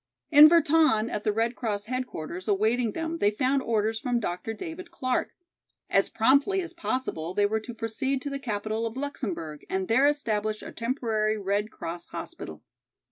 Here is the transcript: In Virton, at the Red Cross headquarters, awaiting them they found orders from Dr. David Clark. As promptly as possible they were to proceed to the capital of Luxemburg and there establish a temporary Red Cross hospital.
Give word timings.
In 0.31 0.49
Virton, 0.49 1.11
at 1.11 1.23
the 1.23 1.31
Red 1.31 1.55
Cross 1.55 1.85
headquarters, 1.85 2.47
awaiting 2.47 2.93
them 2.93 3.19
they 3.19 3.29
found 3.29 3.61
orders 3.61 3.99
from 3.99 4.19
Dr. 4.19 4.51
David 4.55 4.89
Clark. 4.89 5.29
As 5.91 6.09
promptly 6.09 6.59
as 6.59 6.73
possible 6.73 7.35
they 7.35 7.45
were 7.45 7.59
to 7.59 7.75
proceed 7.75 8.19
to 8.23 8.31
the 8.31 8.39
capital 8.39 8.87
of 8.87 8.97
Luxemburg 8.97 9.63
and 9.69 9.87
there 9.87 10.07
establish 10.07 10.63
a 10.63 10.71
temporary 10.71 11.37
Red 11.37 11.69
Cross 11.69 12.07
hospital. 12.07 12.63